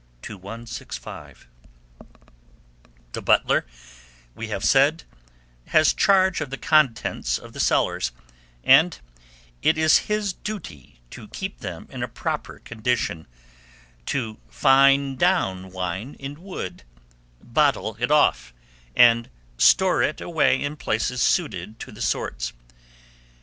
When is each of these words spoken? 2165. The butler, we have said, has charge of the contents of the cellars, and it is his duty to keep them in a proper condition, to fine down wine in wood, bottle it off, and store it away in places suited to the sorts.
2165. 0.23 1.47
The 3.13 3.21
butler, 3.21 3.67
we 4.33 4.47
have 4.47 4.63
said, 4.63 5.03
has 5.67 5.93
charge 5.93 6.41
of 6.41 6.49
the 6.49 6.57
contents 6.57 7.37
of 7.37 7.53
the 7.53 7.59
cellars, 7.59 8.11
and 8.63 8.99
it 9.61 9.77
is 9.77 9.99
his 10.09 10.33
duty 10.33 11.01
to 11.11 11.27
keep 11.27 11.59
them 11.59 11.85
in 11.91 12.01
a 12.01 12.07
proper 12.07 12.57
condition, 12.57 13.27
to 14.07 14.39
fine 14.49 15.17
down 15.17 15.69
wine 15.69 16.15
in 16.15 16.41
wood, 16.41 16.81
bottle 17.39 17.95
it 17.99 18.09
off, 18.09 18.55
and 18.95 19.29
store 19.59 20.01
it 20.01 20.19
away 20.19 20.59
in 20.59 20.77
places 20.77 21.21
suited 21.21 21.79
to 21.79 21.91
the 21.91 22.01
sorts. 22.01 22.53